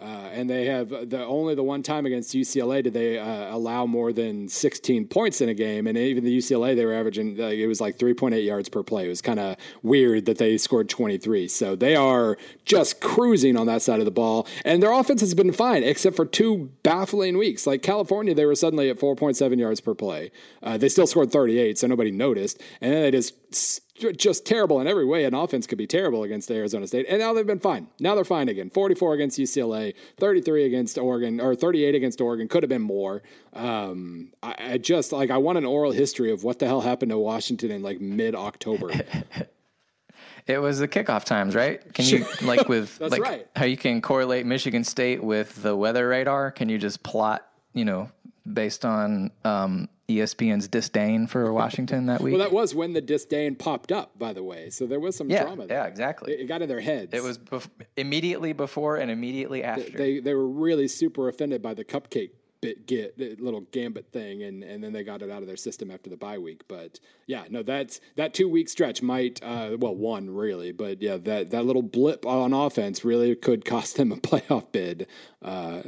[0.00, 3.84] Uh, and they have the only the one time against UCLA did they uh, allow
[3.84, 7.48] more than 16 points in a game, and even the UCLA they were averaging uh,
[7.48, 9.04] it was like 3.8 yards per play.
[9.04, 11.48] It was kind of weird that they scored 23.
[11.48, 15.34] So they are just cruising on that side of the ball, and their offense has
[15.34, 17.66] been fine except for two baffling weeks.
[17.66, 20.30] Like California, they were suddenly at 4.7 yards per play.
[20.62, 23.82] Uh, they still scored 38, so nobody noticed, and then they just
[24.16, 25.24] just terrible in every way.
[25.24, 27.88] An offense could be terrible against Arizona State, and now they've been fine.
[27.98, 28.70] Now they're fine again.
[28.70, 32.48] 44 against UCLA, 33 against Oregon, or 38 against Oregon.
[32.48, 33.22] Could have been more.
[33.52, 37.10] Um, I, I, just like I want an oral history of what the hell happened
[37.10, 38.90] to Washington in like mid October.
[40.46, 41.80] it was the kickoff times, right?
[41.94, 43.46] Can you like with like right.
[43.56, 46.50] how you can correlate Michigan State with the weather radar?
[46.50, 48.10] Can you just plot, you know,
[48.50, 52.32] based on um, ESPN's disdain for Washington that week.
[52.32, 54.70] well, that was when the disdain popped up, by the way.
[54.70, 55.66] So there was some yeah, drama.
[55.66, 55.78] There.
[55.78, 56.32] Yeah, exactly.
[56.32, 57.14] It, it, got in their heads.
[57.14, 59.90] It was bef- immediately before and immediately after.
[59.90, 64.42] They, they, they were really super offended by the cupcake bit get little gambit thing
[64.42, 66.62] and and then they got it out of their system after the bye week.
[66.68, 71.16] But yeah no that's that two week stretch might uh, well one really but yeah
[71.16, 75.06] that that little blip on offense really could cost them a playoff bid
[75.42, 75.82] uh,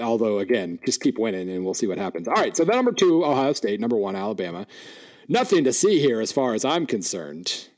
[0.00, 2.28] although again just keep winning and we'll see what happens.
[2.28, 4.66] All right so that number two ohio state number one alabama.
[5.28, 7.68] Nothing to see here as far as i'm concerned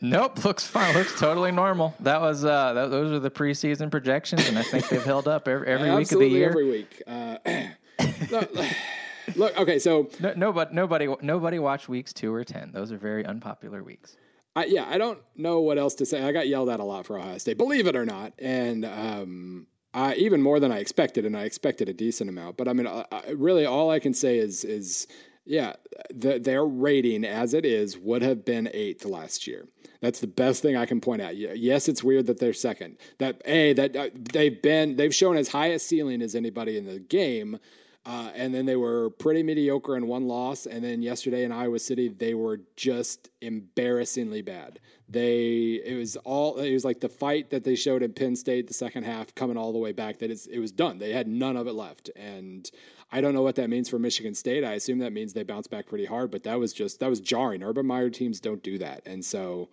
[0.00, 0.94] Nope, looks fine.
[0.94, 1.94] Looks totally normal.
[2.00, 5.48] That was uh, that, those are the preseason projections, and I think they've held up
[5.48, 6.48] every, every week of the year.
[6.48, 7.02] Every week.
[7.06, 7.38] Uh,
[8.30, 8.50] look,
[9.36, 12.72] look, okay, so no, nobody, nobody, nobody watched weeks two or ten.
[12.72, 14.16] Those are very unpopular weeks.
[14.56, 16.22] I, yeah, I don't know what else to say.
[16.22, 19.66] I got yelled at a lot for Ohio State, believe it or not, and um,
[19.92, 22.56] I, even more than I expected, and I expected a decent amount.
[22.56, 25.06] But I mean, I, I, really, all I can say is is
[25.44, 25.74] yeah,
[26.12, 29.68] the, their rating as it is would have been eighth last year.
[30.00, 31.36] That's the best thing I can point out.
[31.36, 32.98] Yes, it's weird that they're second.
[33.18, 36.84] That a that uh, they've been they've shown as high a ceiling as anybody in
[36.86, 37.58] the game.
[38.06, 40.66] Uh, and then they were pretty mediocre in one loss.
[40.66, 44.78] And then yesterday in Iowa City, they were just embarrassingly bad.
[45.08, 48.66] They it was all it was like the fight that they showed in Penn State
[48.66, 50.18] the second half coming all the way back.
[50.18, 50.98] That it's, it was done.
[50.98, 52.10] They had none of it left.
[52.14, 52.70] And
[53.14, 54.64] I don't know what that means for Michigan State.
[54.64, 56.32] I assume that means they bounce back pretty hard.
[56.32, 57.62] But that was just that was jarring.
[57.62, 59.02] Urban Meyer teams don't do that.
[59.06, 59.68] And so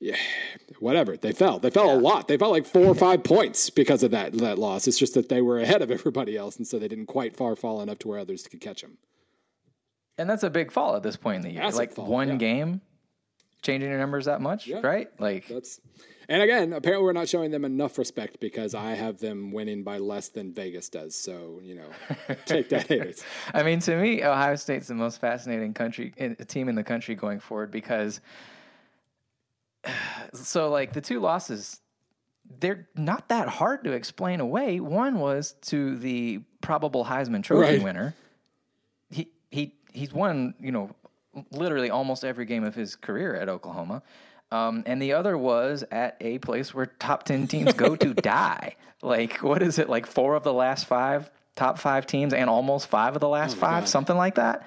[0.00, 0.16] yeah,
[0.80, 1.14] whatever.
[1.18, 1.58] They fell.
[1.58, 1.94] They fell yeah.
[1.94, 2.26] a lot.
[2.26, 4.88] They fell like four or five points because of that that loss.
[4.88, 7.54] It's just that they were ahead of everybody else, and so they didn't quite far
[7.54, 8.96] fall enough to where others could catch them.
[10.16, 11.62] And that's a big fall at this point in the year.
[11.62, 12.36] Massive like fall, one yeah.
[12.36, 12.80] game,
[13.60, 14.80] changing your numbers that much, yeah.
[14.82, 15.08] right?
[15.20, 15.80] Like that's.
[16.28, 19.98] And again, apparently we're not showing them enough respect because I have them winning by
[19.98, 21.14] less than Vegas does.
[21.14, 21.88] So you know,
[22.46, 23.22] take that haters.
[23.52, 26.12] I mean, to me, Ohio State's the most fascinating country
[26.46, 28.20] team in the country going forward because
[30.34, 31.80] so like the two losses
[32.60, 34.80] they're not that hard to explain away.
[34.80, 37.82] One was to the probable Heisman Trophy right.
[37.82, 38.14] winner.
[39.10, 40.94] He he he's won, you know,
[41.50, 44.02] literally almost every game of his career at Oklahoma.
[44.50, 48.76] Um, and the other was at a place where top 10 teams go to die.
[49.02, 49.88] Like, what is it?
[49.88, 53.56] Like four of the last five top five teams and almost five of the last
[53.56, 53.88] oh five, God.
[53.88, 54.66] something like that.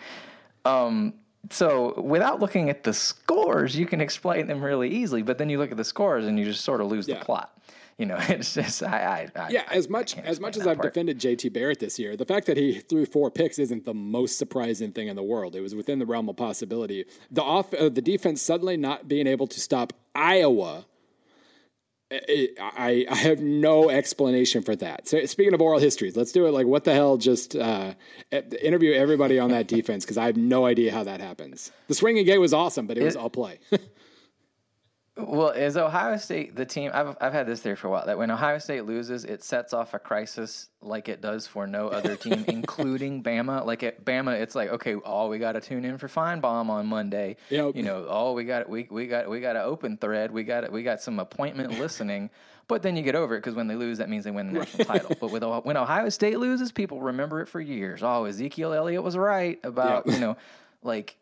[0.65, 1.13] Um,
[1.49, 5.21] so without looking at the scores, you can explain them really easily.
[5.21, 7.19] But then you look at the scores and you just sort of lose yeah.
[7.19, 7.57] the plot.
[7.97, 9.29] You know, it's just I.
[9.35, 10.93] I yeah, as much as much as I've part.
[10.93, 14.37] defended JT Barrett this year, the fact that he threw four picks isn't the most
[14.37, 15.55] surprising thing in the world.
[15.55, 17.05] It was within the realm of possibility.
[17.31, 20.85] The off, uh, the defense suddenly not being able to stop Iowa
[22.09, 25.07] it, I, I have no explanation for that.
[25.07, 26.51] So speaking of oral histories, let's do it.
[26.51, 27.17] Like, what the hell?
[27.17, 27.93] Just uh,
[28.31, 31.71] interview everybody on that defense because I have no idea how that happens.
[31.87, 33.59] The swinging gate was awesome, but it, it was all play.
[35.17, 36.91] Well, is Ohio State the team?
[36.93, 39.73] I've I've had this theory for a while that when Ohio State loses, it sets
[39.73, 43.65] off a crisis like it does for no other team, including Bama.
[43.65, 46.85] Like at Bama, it's like okay, all we got to tune in for Finebaum on
[46.85, 47.37] Monday.
[47.49, 47.75] Yep.
[47.75, 50.31] You know, all we got we we got we got an open thread.
[50.31, 52.29] We got we got some appointment listening.
[52.67, 54.59] But then you get over it because when they lose, that means they win the
[54.59, 55.15] national title.
[55.19, 58.03] But with when Ohio State loses, people remember it for years.
[58.03, 60.15] Oh, Ezekiel Elliott was right about yep.
[60.15, 60.37] you know,
[60.83, 61.15] like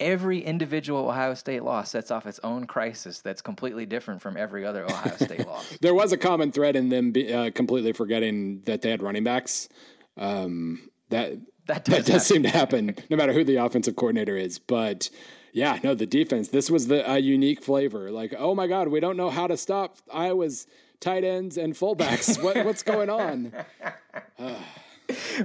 [0.00, 4.64] every individual Ohio State loss sets off its own crisis that's completely different from every
[4.64, 5.76] other Ohio State loss.
[5.80, 9.24] There was a common thread in them be, uh, completely forgetting that they had running
[9.24, 9.68] backs.
[10.16, 14.36] Um, that that does, that does seem to happen no matter who the offensive coordinator
[14.36, 14.58] is.
[14.58, 15.10] But
[15.52, 16.48] yeah, no, the defense.
[16.48, 18.10] This was the uh, unique flavor.
[18.10, 20.66] Like, oh my God, we don't know how to stop Iowa's
[21.00, 22.42] tight ends and fullbacks.
[22.42, 23.52] what, what's going on?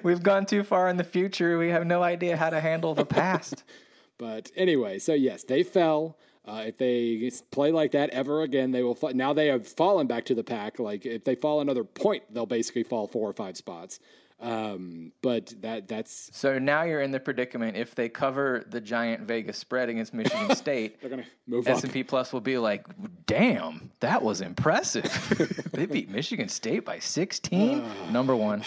[0.04, 1.58] We've gone too far in the future.
[1.58, 3.64] We have no idea how to handle the past.
[4.19, 6.17] But anyway, so yes, they fell.
[6.45, 8.95] Uh, if they play like that ever again, they will.
[8.95, 9.13] Fall.
[9.13, 10.77] Now they have fallen back to the pack.
[10.77, 13.99] Like if they fall another point, they'll basically fall four or five spots.
[14.41, 17.75] Um, but that that's so now you're in the predicament.
[17.75, 21.67] If they cover the giant Vegas spread against Michigan State, they're gonna move.
[21.67, 22.86] S and P Plus will be like,
[23.25, 25.69] "Damn, that was impressive.
[25.73, 27.82] they beat Michigan State by 16.
[27.82, 28.63] Uh, Number one."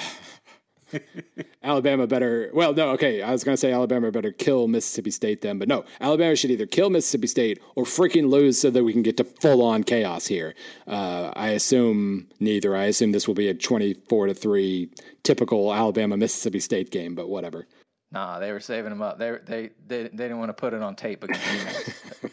[1.63, 2.51] Alabama better.
[2.53, 3.23] Well, no, okay.
[3.23, 5.85] I was going to say Alabama better kill Mississippi State then, but no.
[6.01, 9.25] Alabama should either kill Mississippi State or freaking lose so that we can get to
[9.25, 10.55] full on chaos here.
[10.87, 12.77] Uh, I assume neither.
[12.77, 14.91] I assume this will be a twenty-four to three
[15.23, 17.67] typical Alabama Mississippi State game, but whatever.
[18.13, 19.19] Nah, they were saving them up.
[19.19, 21.91] They they they, they didn't want to put it on tape against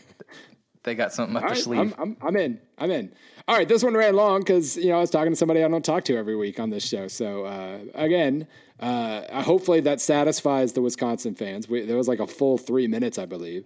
[0.89, 1.79] they got something up their right, sleeve.
[1.79, 2.59] I'm, I'm, I'm, in.
[2.79, 3.11] I'm in.
[3.47, 5.67] All right, this one ran long because you know I was talking to somebody I
[5.67, 7.07] don't talk to every week on this show.
[7.07, 8.47] So uh, again,
[8.79, 11.69] uh, hopefully that satisfies the Wisconsin fans.
[11.69, 13.65] We, there was like a full three minutes, I believe.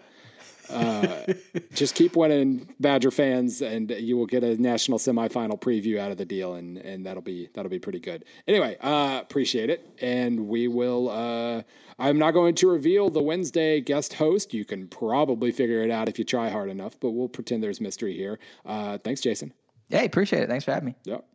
[0.74, 1.34] Uh,
[1.74, 6.18] just keep winning, Badger fans, and you will get a national semifinal preview out of
[6.18, 8.26] the deal, and and that'll be that'll be pretty good.
[8.48, 11.10] Anyway, uh, appreciate it, and we will.
[11.10, 11.62] Uh,
[12.00, 14.54] I'm not going to reveal the Wednesday guest host.
[14.54, 17.80] You can probably figure it out if you try hard enough, but we'll pretend there's
[17.80, 18.40] mystery here.
[18.66, 19.54] Uh, thanks, Jason.
[19.90, 20.50] Hey, appreciate it.
[20.50, 20.96] Thanks for having me.
[21.04, 21.26] Yep.